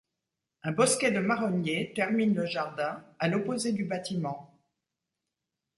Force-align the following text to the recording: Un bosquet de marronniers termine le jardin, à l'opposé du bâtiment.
Un 0.63 0.71
bosquet 0.71 1.11
de 1.11 1.19
marronniers 1.19 1.93
termine 1.95 2.33
le 2.33 2.47
jardin, 2.47 3.03
à 3.19 3.27
l'opposé 3.27 3.71
du 3.71 3.85
bâtiment. 3.85 4.51